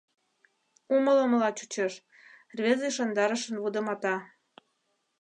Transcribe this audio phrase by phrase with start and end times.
[0.95, 1.93] —Умылымыла чучеш...—
[2.57, 4.15] рвезе ӱшандарышын вудымата.